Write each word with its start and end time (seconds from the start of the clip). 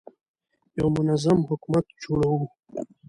یو 0.77 0.87
منظم 0.97 1.39
حکومت 1.49 1.85
جوړوو. 2.01 2.41